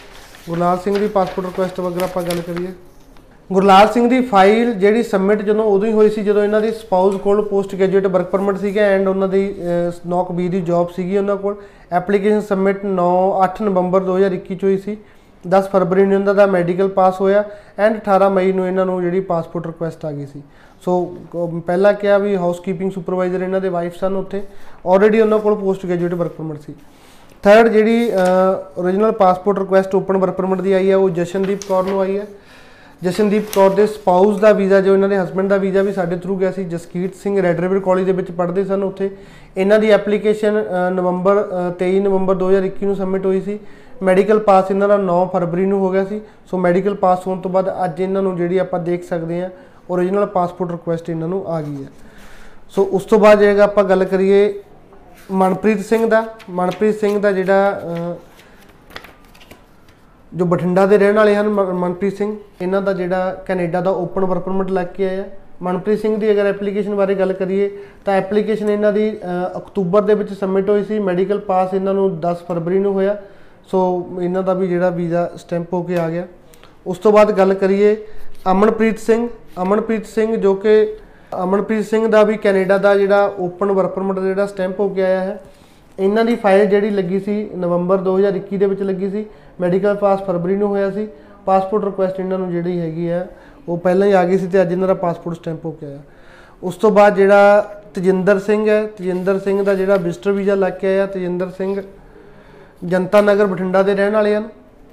ਗੁਰਲਾਲ 0.49 0.79
ਸਿੰਘ 0.79 0.99
ਦੀ 0.99 1.09
ਪਾਸਪੋਰਟ 1.09 1.47
ਰਿਕੁਐਸਟ 1.47 1.81
ਵਗੈਰਾ 1.81 2.05
ਆਪਾਂ 2.05 2.23
ਗੱਲ 2.23 2.41
ਕਰੀਏ। 2.41 2.69
ਗੁਰਲਾਲ 3.53 3.89
ਸਿੰਘ 3.89 4.09
ਦੀ 4.09 4.21
ਫਾਈਲ 4.21 4.73
ਜਿਹੜੀ 4.75 5.03
ਸਬਮਿਟ 5.03 5.43
ਜਦੋਂ 5.43 5.65
ਉਦੋਂ 5.65 5.89
ਹੀ 5.89 5.93
ਹੋਈ 5.93 6.11
ਸੀ, 6.11 6.23
ਜਦੋਂ 6.23 6.45
ਇਹਨਾਂ 6.45 6.61
ਦੀ 6.61 6.71
ਸਪਾਊਸ 6.71 7.17
ਕੋਲ 7.17 7.43
ਪੋਸਟ 7.49 7.75
ਗ੍ਰੈਜੂਏਟ 7.75 8.07
ਵਰਕ 8.07 8.27
ਪਰਮਿਟ 8.27 8.59
ਸੀਗਾ 8.59 8.83
ਐਂਡ 8.83 9.09
ਉਹਨਾਂ 9.09 9.29
ਦੀ 9.29 9.55
ਨੌਕ 10.07 10.33
ਬੀ 10.33 10.49
ਦੀ 10.49 10.61
ਜੌਬ 10.61 10.91
ਸੀਗੀ 10.91 11.19
ਉਹਨਾਂ 11.19 11.37
ਕੋਲ। 11.37 11.57
ਐਪਲੀਕੇਸ਼ਨ 11.93 12.41
ਸਬਮਿਟ 12.41 12.85
9 12.85 13.11
8 13.43 13.63
ਨਵੰਬਰ 13.63 14.01
2021 14.01 14.55
ਚ 14.55 14.65
ਹੋਈ 14.65 14.79
ਸੀ। 14.79 14.97
10 15.49 15.63
ਫਰਵਰੀ 15.73 16.03
ਨੂੰ 16.03 16.15
ਇਹਨਾਂ 16.15 16.35
ਦਾ 16.35 16.47
ਮੈਡੀਕਲ 16.47 16.89
ਪਾਸ 16.89 17.21
ਹੋਇਆ 17.21 17.45
ਐਂਡ 17.79 17.97
18 17.97 18.31
ਮਈ 18.31 18.53
ਨੂੰ 18.53 18.67
ਇਹਨਾਂ 18.67 18.87
ਨੂੰ 18.87 19.03
ਜਿਹੜੀ 19.03 19.21
ਪਾਸਪੋਰਟ 19.21 19.67
ਰਿਕੁਐਸਟ 19.67 20.05
ਆ 20.05 20.13
ਗਈ 20.13 20.27
ਸੀ। 20.27 20.43
ਸੋ 20.85 21.17
ਕ- 21.37 21.61
ਪਹਿਲਾਂ 21.67 21.95
ਕਿਹਾ 21.95 22.19
ਵੀ 22.19 22.37
ਹਾਊਸਕੀਪਿੰਗ 22.37 22.91
ਸੁਪਰਵਾਈਜ਼ਰ 22.91 23.43
ਇਹਨਾਂ 23.43 23.61
ਦੇ 23.61 23.69
ਵਾਈਫ 23.69 23.97
ਸਨ 23.97 24.17
ਉੱਥੇ। 24.17 24.43
ਆਲਰੇਡੀ 24.87 25.21
ਉਹਨਾਂ 25.21 25.39
ਕੋਲ 25.39 25.55
ਪੋਸਟ 25.55 25.87
ਗ੍ਰੈਜੂਏਟ 25.87 26.15
ਵਰਕ 26.15 26.33
ਪਰਮਿਟ 26.33 26.61
ਸੀ। 26.61 26.75
ਥਰਡ 27.43 27.69
ਜਿਹੜੀ 27.69 28.13
origignal 28.81 29.13
passport 29.13 29.59
request 29.59 29.95
open 29.95 30.17
work 30.17 30.35
permit 30.35 30.61
ਦੀ 30.61 30.73
ਆਈ 30.73 30.91
ਹੈ 30.91 30.97
ਉਹ 30.97 31.11
ਜਸ਼ਨਦੀਪ 31.11 31.59
ਕੌਰ 31.69 31.85
ਨੂੰ 31.85 32.01
ਆਈ 32.01 32.19
ਹੈ। 32.19 32.27
ਜਸ਼ਨਦੀਪ 33.03 33.43
ਕੌਰ 33.55 33.71
ਦੇ 33.71 33.87
ਸਪਾਊਸ 33.87 34.41
ਦਾ 34.41 34.53
ਵੀਜ਼ਾ 34.53 34.81
ਜੋ 34.81 34.95
ਇਹਨਾਂ 34.95 35.09
ਦੇ 35.09 35.19
ਹਸਬੰਡ 35.19 35.51
ਦਾ 35.51 35.57
ਵੀਜ਼ਾ 35.57 35.83
ਵੀ 35.83 35.93
ਸਾਡੇ 35.93 36.17
ਥਰੂ 36.17 36.37
ਗਿਆ 36.37 36.51
ਸੀ 36.53 36.65
Jaskirat 36.65 37.15
Singh 37.15 37.43
red 37.43 37.61
river 37.61 37.79
college 37.79 38.05
ਦੇ 38.05 38.13
ਵਿੱਚ 38.13 38.31
ਪੜ੍ਹਦੇ 38.31 38.65
ਸਨ 38.65 38.83
ਉੱਥੇ। 38.83 39.11
ਇਹਨਾਂ 39.57 39.79
ਦੀ 39.79 39.91
ਐਪਲੀਕੇਸ਼ਨ 39.91 40.65
ਨਵੰਬਰ 40.93 41.49
ਅ, 41.69 41.71
23 41.71 42.01
ਨਵੰਬਰ 42.01 42.35
2021 42.35 42.87
ਨੂੰ 42.87 42.97
ਸਬਮਿਟ 42.97 43.27
ਹੋਈ 43.27 43.41
ਸੀ। 43.41 43.59
ਮੈਡੀਕਲ 44.03 44.39
ਪਾਸ 44.39 44.71
ਇਹਨਾਂ 44.71 44.89
ਦਾ 44.89 44.99
9 44.99 45.27
ਫਰਵਰੀ 45.33 45.67
ਨੂੰ 45.67 45.81
ਹੋ 45.81 45.91
ਗਿਆ 45.91 46.05
ਸੀ। 46.05 46.21
ਸੋ 46.47 46.59
ਮੈਡੀਕਲ 46.59 46.95
ਪਾਸ 46.95 47.27
ਹੋਣ 47.27 47.41
ਤੋਂ 47.41 47.51
ਬਾਅਦ 47.51 47.85
ਅੱਜ 47.85 48.01
ਇਹਨਾਂ 48.01 48.23
ਨੂੰ 48.23 48.37
ਜਿਹੜੀ 48.37 48.59
ਆਪਾਂ 48.59 48.81
ਦੇਖ 48.81 49.05
ਸਕਦੇ 49.05 49.43
ਹਾਂ 49.43 49.51
origignal 49.93 50.27
ਪਾਸਪੋਰਟ 50.27 50.71
ਰਿਕੁਐਸਟ 50.71 51.11
ਇਹਨਾਂ 51.11 51.29
ਨੂੰ 51.29 51.45
ਆ 51.49 51.61
ਗਈ 51.63 51.85
ਹੈ। 51.85 51.89
ਸੋ 52.69 52.83
ਉਸ 52.93 53.05
ਤੋਂ 53.05 53.19
ਬਾਅਦ 53.19 53.39
ਜਿਹੜਾ 53.39 53.65
ਆਪਾਂ 53.65 53.85
ਗੱਲ 53.85 54.05
ਕਰੀਏ 54.05 54.63
ਮਨਪ੍ਰੀਤ 55.31 55.81
ਸਿੰਘ 55.81 56.07
ਦਾ 56.07 56.25
ਮਨਪ੍ਰੀਤ 56.51 56.95
ਸਿੰਘ 56.95 57.19
ਦਾ 57.21 57.33
ਜਿਹੜਾ 57.33 57.71
ਅ, 57.71 58.15
ਜੋ 60.35 60.45
ਬਠਿੰਡਾ 60.45 60.87
ਦੇ 60.87 60.99
ਰਹਿਣ 60.99 61.17
ਵਾਲੇ 61.17 61.35
ਹਨ 61.37 61.49
ਮ- 61.49 61.73
ਮਨਪ੍ਰੀਤ 61.75 62.17
ਸਿੰਘ 62.17 62.37
ਇਹਨਾਂ 62.63 62.83
ਦਾ 62.83 62.93
ਜਿਹੜਾ 62.93 63.35
ਕੈਨੇਡਾ 63.47 63.81
ਦਾ 63.81 63.91
ਓਪਨ 63.91 64.25
ਵਰਕ 64.25 64.43
ਪਰਮਿਟ 64.43 64.71
ਲੱਗ 64.71 64.87
ਕੇ 64.87 65.09
ਆਇਆ 65.09 65.25
ਮਨਪ੍ਰੀਤ 65.63 66.01
ਸਿੰਘ 66.01 66.17
ਦੀ 66.17 66.31
ਅਗਰ 66.31 66.47
ਐਪਲੀਕੇਸ਼ਨ 66.47 66.95
ਬਾਰੇ 66.95 67.15
ਗੱਲ 67.15 67.33
ਕਰੀਏ 67.33 67.71
ਤਾਂ 68.05 68.15
ਐਪਲੀਕੇਸ਼ਨ 68.15 68.71
ਇਹਨਾਂ 68.71 68.93
ਦੀ 68.93 69.11
ਅ, 69.11 69.59
ਅਕਤੂਬਰ 69.59 70.03
ਦੇ 70.03 70.15
ਵਿੱਚ 70.15 70.33
ਸਬਮਿਟ 70.33 70.71
ਹੋਈ 70.71 70.85
ਸੀ। 70.85 70.99
ਮੈਡੀਕਲ 70.99 71.39
ਪਾਸ 71.39 71.75
ਇਹਨਾਂ 71.75 71.95
ਨੂੰ 71.95 72.21
10 72.21 72.45
ਫਰਵਰੀ 72.49 72.79
ਨੂੰ 72.79 72.93
ਹੋਇਆ। 72.93 73.17
ਸੋ 73.67 74.09
ਇਹਨਾਂ 74.23 74.43
ਦਾ 74.43 74.55
ਵੀ 74.55 74.69
ਜਿਹੜਾ 74.69 74.91
ਵੀਜ਼ਾ 74.91 75.31
ਸਟੈਂਪ 75.37 75.73
ਹੋ 75.73 75.83
ਕੇ 75.83 75.97
ਆ 75.97 76.11
ਗਿਆ। 76.11 76.27
ਉਸ 76.87 76.99
ਤੋਂ 76.99 77.13
ਬਾਅਦ 77.13 77.33
ਗੱਲ 77.33 77.55
ਕਰੀਏ 77.55 77.97
ਅਮਨਪ੍ਰੀਤ 78.51 78.99
ਸਿੰਘ। 78.99 79.29
ਅਮਨਪ੍ਰੀਤ 79.63 80.07
ਸਿੰਘ 80.07 80.37
ਜੋ 80.37 80.55
ਕਿ 80.55 80.97
ਅਮਨਪ੍ਰੀਤ 81.43 81.85
ਸਿੰਘ 81.85 82.07
ਦਾ 82.09 82.23
ਵੀ 82.23 82.37
ਕੈਨੇਡਾ 82.37 82.79
ਦਾ 82.79 82.95
ਜਿਹੜਾ 82.95 83.33
ਓਪਨ 83.39 83.73
ਵਰਕ 83.73 83.91
ਪਰਮਿਟ 83.91 84.19
ਦਾ 84.19 84.27
ਜਿਹੜਾ 84.27 84.47
ਸਟੈਂਪ 84.47 84.81
ਹੋ 84.81 84.89
ਕੇ 84.89 85.03
ਆਇਆ 85.03 85.21
ਹੈ। 85.21 85.43
ਇਹਨਾਂ 85.99 86.25
ਦੀ 86.25 86.37
ਫਾਈਲ 86.37 86.67
ਜਿਹੜੀ 86.67 86.91
ਲੱਗੀ 86.91 87.21
ਸੀ 87.21 87.51
ਨਵੰਬਰ 87.55 87.99
2021 87.99 88.59
ਦੇ 88.59 88.67
ਵਿੱਚ 88.67 88.83
ਲੱਗੀ 88.83 89.11
ਸੀ। 89.11 89.25
ਮੈਡੀਕਲ 89.61 89.95
ਪਾਸ 89.95 90.23
ਫਰਵਰੀ 90.23 90.57
ਨੂੰ 90.57 90.69
ਹੋਇਆ 90.69 90.91
ਸੀ। 90.91 91.09
ਪਾਸਪੋਰਟ 91.47 91.85
ਰਿਕੁਐਸਟ 91.85 92.21
ਇਹਨਾਂ 92.21 92.39
ਨੂੰ 92.39 92.51
ਜਿਹੜੀ 92.53 92.81
ਹੈਗੀ 92.81 93.09
ਆ 93.09 93.27
ਉਹ 93.69 93.79
ਪਹਿਲਾਂ 93.79 94.07
ਹੀ 94.07 94.13
ਆ 94.13 94.25
ਗਈ 94.25 94.39
ਸੀ 94.39 94.47
ਤੇ 94.47 94.63
ਅੱਜ 94.63 94.73
ਇਹਨਾਂ 94.73 94.89
ਦਾ 94.89 94.95
ਪਾਸਪੋਰਟ 94.95 95.37
ਸਟੈਂਪ 95.37 95.65
ਹੋ 95.65 95.71
ਕੇ 95.71 95.87
ਆਇਆ। 95.87 95.99
ਉਸ 96.63 96.77
ਤੋਂ 96.77 96.91
ਬਾਅਦ 96.91 97.15
ਜਿਹੜਾ 97.15 97.81
ਤਜਿੰਦਰ 97.95 98.39
ਸਿੰਘ 98.39 98.69
ਹੈ, 98.69 98.87
ਤਜਿੰਦਰ 98.87 99.39
ਸਿੰਘ 99.39 99.63
ਦਾ 99.63 99.75
ਜਿਹੜਾ 99.75 99.97
ਵਿਜ਼ਟਰ 99.97 100.33
ਵੀਜ਼ਾ 100.33 100.55
ਲੱਗ 100.55 100.73
ਕੇ 100.73 100.87
ਆਇਆ। 100.87 101.07
ਤਜਿੰਦਰ 101.07 101.51
ਸਿੰਘ 101.51 101.83
ਜਨਤਾ 102.85 103.21
ਨਗਰ 103.21 103.47
ਬਠਿੰਡਾ 103.47 103.83
ਦੇ 103.83 103.95
ਰਹਿਣ 103.95 104.13
ਵਾਲੇ 104.13 104.37
ਹਨ 104.37 104.49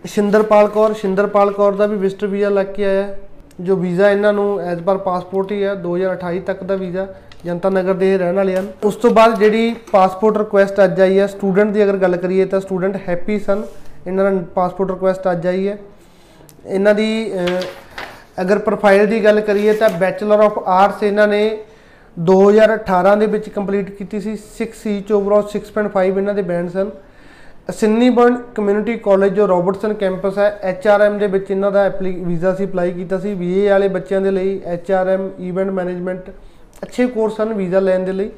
ਸ਼ਿੰਦਰਪਾਲ 0.05 0.67
ਕੌਰ 0.67 0.93
ਸ਼ਿੰਦਰਪਾਲ 0.93 1.51
ਕੌਰ 1.51 1.75
ਦਾ 1.75 1.85
ਵੀ 1.85 1.97
ਵਿਜ਼ਟਰ 1.97 2.27
ਵੀਜ਼ਾ 2.27 2.49
ਲੱਗ 2.49 2.65
ਕੇ 2.65 2.85
ਆਇਆ 2.85 3.03
ਹੈ। 3.03 3.19
ਜੋ 3.59 3.75
ਵੀਜ਼ਾ 3.75 4.09
ਇਹਨਾਂ 4.09 4.33
ਨੂੰ 4.33 4.59
ਐਜ਼ 4.59 4.83
ਪਰ 4.83 4.97
ਪਾਸਪੋਰਟ 4.97 5.51
ਹੀ 5.51 5.63
ਹੈ 5.63 5.75
2028 5.75 6.39
ਤੱਕ 6.39 6.63
ਦਾ 6.63 6.75
ਵੀਜ਼ਾ 6.75 7.07
ਜਨਤਾ 7.45 7.69
ਨਗਰ 7.69 7.93
ਦੇ 7.93 8.13
ਇਹ 8.13 8.19
ਰਹਿਣ 8.19 8.35
ਵਾਲੇ 8.35 8.55
ਹਨ 8.55 8.67
ਉਸ 8.83 8.95
ਤੋਂ 8.95 9.11
ਬਾਅਦ 9.11 9.39
ਜਿਹੜੀ 9.39 9.75
ਪਾਸਪੋਰਟ 9.91 10.37
ਰਿਕੁਐਸਟ 10.37 10.83
ਅੱਜ 10.83 11.01
ਆਈ 11.01 11.19
ਹੈ 11.19 11.27
ਸਟੂਡੈਂਟ 11.27 11.71
ਦੀ 11.71 11.83
ਅਗਰ 11.83 11.97
ਗੱਲ 11.97 12.15
ਕਰੀਏ 12.15 12.45
ਤਾਂ 12.45 12.59
ਸਟੂਡੈਂਟ 12.59 12.97
ਹੈਪੀ 13.09 13.39
ਸਨ। 13.39 13.63
ਇਹਨਾਂ 14.07 14.31
ਦਾ 14.31 14.43
ਪਾਸਪੋਰਟ 14.55 14.91
ਰਿਕੁਐਸਟ 14.91 15.31
ਅੱਜ 15.31 15.47
ਆਈ 15.47 15.67
ਹੈ। 15.67 15.77
ਇਹਨਾਂ 16.65 16.95
ਦੀ 16.95 17.31
ਅਹ, 17.33 18.41
ਅਗਰ 18.41 18.59
ਪ੍ਰੋਫਾਈਲ 18.59 19.07
ਦੀ 19.07 19.23
ਗੱਲ 19.23 19.41
ਕਰੀਏ 19.41 19.73
ਤਾਂ 19.73 19.89
ਬੈਚਲਰ 19.89 20.39
ਆਫ 20.39 20.59
ਆਰਟਸ 20.65 21.03
ਇਹਨਾਂ 21.03 21.27
ਨੇ 21.27 21.57
2018 22.19 23.15
ਦੇ 23.15 23.25
ਵਿੱਚ 23.25 23.49
ਕੰਪਲੀਟ 23.49 23.91
ਕੀਤੀ 23.91 24.19
ਸੀ। 24.19 24.37
6 24.57 24.73
ਸੀ 24.83 25.01
ਚ 25.01 25.11
ਓਵਰਆਲ 25.11 25.43
6.5 25.43 26.17
ਇਹਨਾਂ 26.17 26.33
ਦੇ 26.33 26.41
ਬੈਂਡ 26.41 26.69
ਸਨ। 26.69 27.08
ਸਿੰਨੀਬਰਨ 27.71 28.35
ਕਮਿਊਨਿਟੀ 28.55 28.97
ਕਾਲਜ 28.97 29.33
ਜੋ 29.33 29.47
ਰੋਬਰਟਸਨ 29.47 29.93
ਕੈਂਪਸ 29.93 30.37
ਹੈ 30.37 30.59
ਐਚਆਰਐਮ 30.63 31.17
ਦੇ 31.17 31.27
ਵਿੱਚ 31.27 31.51
ਇਹਨਾਂ 31.51 31.71
ਦਾ 31.71 31.87
ਵੀਜ਼ਾ 32.01 32.53
ਸੀ 32.55 32.65
ਅਪਲਾਈ 32.65 32.91
ਕੀਤਾ 32.91 33.19
ਸੀ। 33.19 33.33
ਬੀਏ 33.33 33.69
ਵਾਲੇ 33.69 33.87
ਬੱਚਿਆਂ 33.87 34.21
ਦੇ 34.21 34.31
ਲਈ 34.31 34.61
ਐਚਆਰਐਮ 34.65 35.29
ਇਵੈਂਟ 35.39 35.69
ਮੈਨੇਜਮੈਂਟ 35.69 36.29
ਅੱਛੇ 36.83 37.07
ਕੋਰਸ 37.07 37.41
ਹਨ 37.41 37.53
ਵੀਜ਼ਾ 37.53 37.79
ਲੈਣ 37.79 37.99
ਦੇ 37.99 38.13
ਲਈ। 38.13 38.29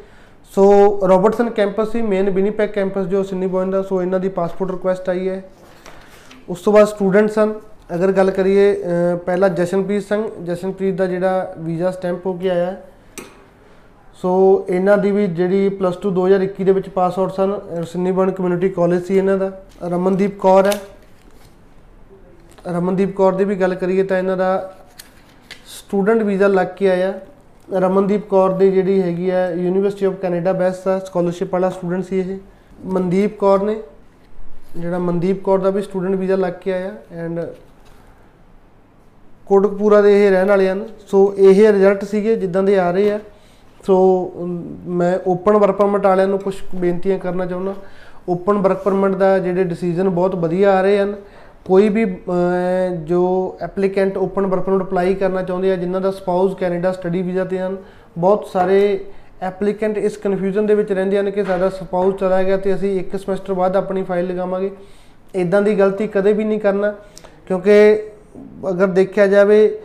ਸੋ 0.56 1.00
ਰੋਬਰਟਸਨ 1.08 1.50
ਕੈਂਪਸ 1.50 1.92
ਸੀ 1.92 2.02
ਮੇਨ 2.02 2.30
ਵਿਨੀਪੈਗ 2.30 2.70
ਕੈਂਪਸ 2.70 3.06
ਜੋ 3.06 3.24
ਸਿੰਨੀਬਰਨ 3.24 3.72
ਦਾ 3.72 3.82
ਸੋ 3.82 4.02
ਇਹਨਾਂ 4.02 4.20
ਦੀ 4.20 4.30
ਪਾਸਪੋਰਟ 4.30 4.72
ਰਿਕੁਐਸਟ 4.72 5.10
ਆਈ 5.10 5.30
ਹੈ। 5.30 5.44
ਉਸ 6.50 6.62
ਤੋਂ 6.62 6.74
ਬਾਅਦ 6.74 6.88
ਸਟੂਡੈਂਟਸ 6.88 7.40
ਹਨ। 7.40 7.54
ਅਗਰ 7.96 8.12
ਗੱਲ 8.12 8.32
ਕਰੀਏ 8.32 8.74
ਅਹ, 8.74 9.18
ਪਹਿਲਾ 9.18 9.48
ਜਸ਼ਨਪ੍ਰੀਤ 9.48 10.04
ਸਿੰਘ 10.04 10.30
ਜਸ਼ਨਪ੍ਰੀਤ 10.44 10.96
ਦਾ 10.96 11.06
ਜਿਹੜਾ 11.06 11.54
ਵੀਜ਼ਾ 11.60 11.92
ਸਟੈਂਪ 11.92 12.26
ਹੋ 12.26 12.34
ਕੇ 12.34 12.50
ਆਇਆ 12.50 12.66
ਹੈ। 12.66 12.84
ਸੋ 14.22 14.32
ਇਹਨਾਂ 14.70 14.98
ਦੀ 14.98 15.12
ਵੀ 15.12 15.26
ਜਿਹੜੀ 15.28 15.70
ਪਲੱਸ 15.70 15.96
2 15.98 16.10
2021 16.16 16.64
ਦੇ 16.64 16.72
ਵਿੱਚ 16.72 16.90
ਪਾਸ 16.90 17.18
ਆਊਟ 17.20 17.32
ਸਨ 17.32 17.54
ਸਿੰਨੀਬਰਨ 17.92 18.32
ਕਮਿਊਨਿਟੀ 18.32 18.70
ਕਾਲਜ 18.70 19.04
ਸੀ 19.06 19.18
ਇਹਨਾਂ 19.18 19.38
ਦਾ। 19.38 19.52
ਰਮਨਦੀਪ 19.90 20.38
ਕੌਰ 20.40 20.68
ਹੈ। 20.68 20.74
ਰਮਨਦੀਪ 22.68 23.16
ਕੌਰ 23.16 23.34
ਦੀ 23.36 23.44
ਵੀ 23.44 23.56
ਗੱਲ 23.56 23.76
ਕਰੀਏ 23.76 24.04
ਤਾਂ 24.04 24.18
ਇਹਨਾਂ 24.18 24.36
ਦਾ 24.38 24.50
ਸਟੂਡੈਂਟ 25.68 26.22
ਵੀਜ਼ਾ 26.24 26.48
ਲੱਗ 26.48 26.68
ਕੇ 26.78 26.90
ਆਇਆ। 26.90 27.14
ਰਮਨਦੀਪ 27.70 28.28
ਕੌਰ 28.30 28.54
ਦੀ 28.54 28.70
ਜਿਹੜੀ 28.72 29.02
ਹੈਗੀ 29.02 29.32
ਹੈ 29.32 29.50
ਯੂਨੀਵਰਸਿਟੀ 29.56 30.06
ਆਫ 30.06 30.14
ਕੈਨੇਡਾ 30.22 30.54
ਬੈਸਟ 30.54 30.86
ਦਾ 30.86 30.98
ਸਕਾਲਰਸ਼ਿਪ 31.00 31.54
ਵਾਲਾ 31.54 31.70
ਸਟੂਡੈਂਟ 31.70 32.06
ਸੀ 32.06 32.20
ਇਹ। 32.20 32.38
ਮਨਦੀਪ 32.86 33.38
ਕੌਰ 33.40 33.64
ਨੇ, 33.64 33.82
ਜਿਹੜਾ 34.78 35.00
ਮਨਦੀਪ 35.00 35.44
ਕੌਰ 35.44 35.60
ਦਾ 35.60 35.70
ਵੀ 35.70 35.82
ਸਟੂਡੈਂਟ 35.82 36.16
ਵੀਜ਼ਾ 36.16 36.36
ਲੱਗ 36.36 36.54
ਕੇ 36.54 36.74
ਆਇਆ 36.74 36.96
ਐਂਡ 37.16 37.40
ਕੋਟਕਪੂਰਾ 39.46 40.02
ਦੇ 40.02 40.14
ਇਹ 40.26 40.30
ਰਹਿਣ 40.32 40.48
ਵਾਲੇ 40.48 40.70
ਹਨ 40.70 40.88
ਸੋ 41.08 41.34
ਇਹ 41.38 41.72
ਰਿਜ਼ਲਟ 41.74 42.04
ਸੀਗੇ 42.06 42.36
ਜਿੱਦਾਂ 42.36 42.64
ਦੇ 42.64 42.80
ਆ 42.80 42.92
ਰਹੇ 42.92 43.12
ਆ। 43.12 43.20
ਸੋ 43.86 43.96
ਅਮ, 44.42 44.78
ਮੈਂ 44.88 45.20
ਓਪਨ 45.28 45.58
ਵਰਕ 45.58 45.76
ਪਰਮਿਟ 45.76 46.06
ਵਾਲਿਆਂ 46.06 46.28
ਨੂੰ 46.28 46.40
ਕੁਝ 46.40 46.56
ਬੇਨਤੀਆਂ 46.76 47.20
ਕਰਨਾ 47.20 47.46
ਚਾਹੁੰਦਾ। 47.46 47.74
ਓਪਨ 48.30 48.58
ਵਰਕ 48.58 48.84
ਪਰਮਿਟ 48.84 49.12
ਦਾ 49.12 49.40
ਜਿਹੜੇ 49.40 49.64
ਡਿਸੀਜਨ 49.64 50.10
ਬਹੁਤ 50.10 50.36
ਵਧੀਆ 50.36 50.78
ਆ 50.78 50.82
ਰਹੇ 50.82 51.00
ਹਨ। 51.00 51.16
ਕੋਈ 51.66 51.90
ਵੀ 51.90 52.06
ਅਹ, 52.06 52.96
ਜੋ 52.96 53.58
applicant 53.62 54.18
open 54.18 54.46
work 54.46 54.62
permit 54.62 54.82
apply 54.82 55.16
ਕਰਨਾ 55.16 55.42
ਚਾਹੁੰਦੇ 55.42 55.72
ਆ 55.72 55.76
ਜਿਨ੍ਹਾਂ 55.76 56.02
ਦਾ 56.02 56.12
ਸਪਾਊਸ 56.12 56.56
ਕੈਨੇਡਾ 56.56 56.92
ਸਟੱਡੀ 56.92 57.22
ਵੀਜ਼ਾ 57.22 57.44
ਤੇ 57.44 57.60
ਹਨ 57.60 57.78
ਬਹੁਤ 58.18 58.46
ਸਾਰੇ 58.54 59.06
ਐਪਲੀਕੈਂਟ 59.42 59.98
ਇਸ 59.98 60.18
ਕਨਫਿਊਜ਼ਨ 60.18 60.66
ਦੇ 60.66 60.76
ਵਿੱਚ 60.76 60.92
ਰਹਿੰਦੇ 60.92 61.20
ਹਨ 61.20 61.32
ਕਿ 61.32 61.44
ਸਾਡਾ 61.44 61.70
ਸਪਾਊਸ 61.70 62.16
ਚਲਾ 62.16 62.44
ਗਿਆ 62.44 62.58
ਤੇ 62.58 62.76
ਅਸੀਂ 62.76 63.00
ਇੱਕ 63.00 63.16
ਸਮੈਸਟਰ 63.16 63.54
ਬਾਅਦ 63.54 63.76
ਆਪਣੀ 63.76 64.04
ਫਾਈਲ 64.04 64.28
ਲਗਾਵਾਂਗੇ। 64.28 64.72
ਇਦਾਂ 65.36 65.62
ਦੀ 65.62 65.80
ਗਲਤੀ 65.80 66.08
ਕਦੇ 66.08 66.34
ਵੀ 66.34 66.44
ਨਹੀਂ 66.44 66.60
ਕਰਨਾ 66.60 66.94
ਕਿਉਂਕਿ 67.48 68.04
ਅਗਰ 68.70 68.88
ਦੇਖਿਆ 68.88 69.28
ਜਾਵੇ 69.28 69.80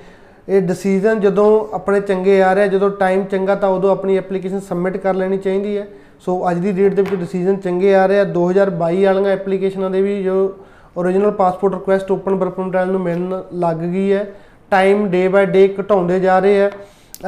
ਇਹ 0.49 0.61
ਡਿਸੀਜਨ 0.63 1.21
ਜਦੋਂ 1.21 1.47
ਆਪਣੇ 1.75 2.01
ਚੰਗੇ 2.01 2.43
ਆ 2.43 2.55
ਰਿਹਾ 2.55 2.67
ਜਦੋਂ 2.67 2.91
ਟਾਈਮ 2.91 3.25
ਚੰਗਾ 3.25 3.55
ਤਾਂ 3.55 3.69
ਉਦੋਂ 3.69 3.91
ਆਪਣੀ 3.91 4.17
ਐਪਲੀਕੇਸ਼ਨ 4.17 4.61
ਸਬਮਿਟ 4.61 4.97
ਕਰ 4.97 5.15
ਲੈਣੀ 5.15 5.39
ਚਾਹੀਦੀ 5.39 5.77
ਹੈ। 5.79 5.87
ਸੋ 6.21 6.51
ਅੱਜ 6.51 6.59
ਦੀ 6.59 6.73
ਡੇਟ 6.73 6.95
ਦੇ 6.95 7.03
ਵਿੱਚ 7.03 7.15
ਡਿਸੀਜਨ 7.15 7.57
ਚੰਗੇ 7.57 7.95
ਆ 7.95 8.07
ਰਹੇ 8.07 8.21
ਆ। 8.21 8.25
2022 8.25 9.05
ਵਾਲੀਆਂ 9.05 9.33
ਐਪਲੀਕੇਸ਼ਨਾਂ 9.33 9.91
ਦੇ 9.91 10.03
ਵੀ 10.03 10.23
ਜੋ 10.23 10.35
original 10.97 11.31
passport 11.31 11.75
request 11.75 12.11
open 12.11 12.35
work 12.35 12.59
ਨੂੰ 12.59 13.01
ਮਿਲਣ 13.01 13.43
ਲੱਗ 13.55 13.77
ਗਈ 13.77 14.13
ਹੈ। 14.13 14.27
ਟਾਈਮ 14.71 15.07
ਡੇ 15.11 15.27
ਬਾਏ 15.29 15.47
ਡੇ 15.47 15.69
ਘਟਾਉਂਦੇ 15.81 16.21
ਜਾ 16.21 16.39
ਰਹੇ 16.39 16.63
ਆ। 16.63 16.71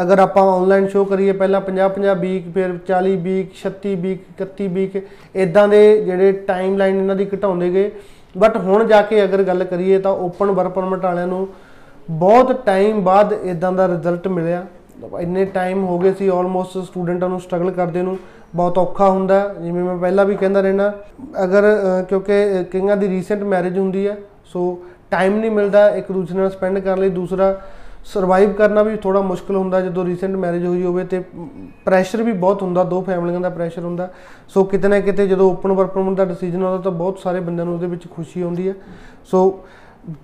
ਅਗਰ 0.02 0.18
ਆਪਾਂ 0.18 0.42
ਆਨਲਾਈਨ 0.52 0.86
ਸ਼ੋ 0.88 1.04
ਕਰੀਏ, 1.04 1.32
ਪਹਿਲਾਂ 1.32 1.60
50 1.60 1.88
50 1.88 2.14
ਵੀਕ 2.14 2.52
ਫਿਰ 2.54 2.72
40 2.88 3.16
ਵੀਕ 3.16 3.52
36 3.60 3.94
ਵੀਕ 3.96 4.22
31 4.38 4.68
ਵੀਕ 4.68 4.96
ਇਦਾਂ 5.36 5.68
ਦੇ 5.68 5.80
ਜਿਹੜੇ 6.04 6.32
ਟਾਈਮ 6.48 6.76
ਲਾਈਨ 6.76 6.96
ਇਹਨਾਂ 6.96 7.16
ਦੀ 7.16 7.26
ਘਟਾਉਂਦੇ 7.34 7.70
ਗਏ। 7.72 7.90
ਬਟ 8.38 8.56
ਹੁਣ 8.56 8.84
ਜਾ 8.84 9.00
ਕੇ 9.02 9.22
ਅਗਰ 9.24 9.42
ਗੱਲ 9.42 9.64
ਕਰੀਏ 9.64 9.98
ਤਾਂ 9.98 10.12
ਓਪਨ 10.26 10.50
ਵਰਕ 10.50 10.72
ਪਰਮਿਟ 10.72 11.04
ਵਾਲਿਆਂ 11.04 11.26
ਨੂੰ 11.26 11.48
ਬਹੁਤ 12.10 12.52
ਟਾਈਮ 12.66 13.00
ਬਾਅਦ 13.00 13.32
ਇਦਾਂ 13.32 13.72
ਦਾ 13.72 13.88
ਰਿਜ਼ਲਟ 13.88 14.28
ਮਿਲਿਆ। 14.28 14.66
ਇੰਨੇ 15.20 15.44
ਟਾਈਮ 15.44 15.84
ਹੋ 15.84 15.98
ਗਏ 15.98 16.12
ਸੀ 16.12 16.28
ਆਲਮੋਸਟ 16.28 16.78
ਸਟੂਡੈਂਟਾਂ 16.78 17.28
ਨੂੰ 17.28 17.40
ਸਟਰਗਲ 17.40 17.70
ਕਰਦੇ 17.70 18.02
ਨੂੰ। 18.02 18.18
ਬਹੁਤ 18.54 18.78
ਔਖਾ 18.78 19.08
ਹੁੰਦਾ 19.10 19.40
ਹੈ। 19.40 19.54
ਜਿਵੇਂ 19.54 19.84
ਮੈਂ 19.84 19.96
ਪਹਿਲਾਂ 19.96 20.24
ਵੀ 20.24 20.36
ਕਹਿੰਦਾ 20.36 20.60
ਰਹਿਣਾ 20.60 20.92
ਅਗਰ 21.44 21.62
ਅ, 21.62 22.02
ਕਿਉਂਕਿ 22.02 22.60
ਅ, 22.60 22.62
ਕਈਆਂ 22.62 22.96
ਦੀ 22.96 23.08
ਰੀਸੈਂਟ 23.08 23.42
ਮੈਰਿਜ 23.42 23.78
ਹੁੰਦੀ 23.78 24.06
ਹੈ 24.08 24.16
ਸੋ 24.44 24.78
ਟਾਈਮ 25.10 25.36
ਨਹੀਂ 25.36 25.50
ਮਿਲਦਾ 25.50 25.88
ਇੱਕ 25.88 26.12
ਦੂਜੇ 26.12 26.34
ਨਾਲ 26.34 26.50
ਸਪੈਂਡ 26.50 26.78
ਕਰਨ 26.78 27.00
ਲਈ। 27.00 27.08
ਦੂਸਰਾ 27.08 27.60
ਸਰਵਾਈਵ 28.04 28.52
ਕਰਨਾ 28.52 28.82
ਵੀ 28.82 28.96
ਥੋੜਾ 28.96 29.20
ਮੁਸ਼ਕਲ 29.20 29.56
ਹੁੰਦਾ 29.56 29.80
ਜਦੋਂ 29.80 30.04
ਰੀਸੈਂਟ 30.04 30.34
ਮੈਰਿਜ 30.36 30.66
ਹੋਈ 30.66 30.84
ਹੋਵੇ 30.84 31.04
ਤੇ 31.04 31.24
ਪ੍ਰੈਸ਼ਰ 31.84 32.22
ਵੀ 32.22 32.32
ਬਹੁਤ 32.32 32.62
ਹੁੰਦਾ 32.62 32.84
ਦੋ 32.84 33.02
ਫੈਮਲੀਆਂ 33.02 33.40
ਦਾ 33.40 33.48
ਪ੍ਰੈਸ਼ਰ 33.48 33.84
ਹੁੰਦਾ। 33.84 34.08
ਸੋ 34.48 34.64
ਕਿਤੇ 34.64 34.88
ਨਾ 34.88 35.00
ਕਿਤੇ 35.00 35.26
ਜਦੋਂ 35.26 35.50
ਓਪਨ 35.50 35.72
ਵਰਕ 35.72 35.88
ਪਰਮਿਟ 35.88 36.16
ਦਾ 36.16 36.24
ਡਿਸੀਜਨ 36.24 36.64
ਆਉਂਦਾ 36.64 36.82
ਤਾਂ 36.82 36.92
ਬਹੁਤ 36.92 37.18
ਸਾਰੇ 37.18 37.40
ਬੰਦਿਆਂ 37.40 37.66
ਨੂੰ 37.66 37.74
ਉਹਦੇ 37.74 37.86
ਵਿੱਚ 37.86 38.10
ਖੁਸ਼ੀ 38.10 38.42
ਆਉਂਦੀ 38.42 38.68
ਹੈ। 38.68 38.74
ਸੋ 39.24 39.60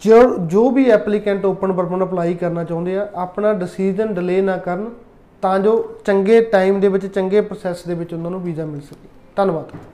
ਜੋ 0.01 0.37
ਜੋ 0.37 0.71
ਵੀ 0.71 0.91
applicant 0.91 1.45
open 1.45 1.73
work 1.73 1.89
permit 1.89 2.09
apply 2.09 2.35
ਕਰਨਾ 2.35 2.65
ਚਾਹੁੰਦੇ 2.65 2.97
ਆ, 2.99 3.09
ਆਪਣਾ 3.15 3.53
ਡਿਸੀਜਨ 3.53 4.15
ਡਿਲੇ 4.15 4.41
ਨਾ 4.41 4.57
ਕਰਨ 4.57 4.91
ਤਾਂ 5.43 5.59
ਜੋ 5.59 5.97
ਚੰਗੇ 6.05 6.41
ਟਾਈਮ 6.41 6.81
ਦੇ 6.81 6.89
ਵਿੱਚ, 6.89 7.07
ਚੰਗੇ 7.07 7.41
ਪ੍ਰੋਸੈਸ 7.41 7.85
ਦੇ 7.87 7.95
ਵਿੱਚ 7.95 8.15
ਉਹਨਾਂ 8.15 8.31
ਨੂੰ 8.31 8.41
ਵੀਜ਼ਾ 8.43 8.67
ਮਿਲ 8.67 8.81
ਸਕੇ। 8.81 9.09
ਧੰਨਵਾਦ। 9.37 9.94